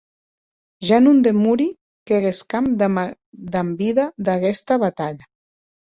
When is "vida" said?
3.85-4.11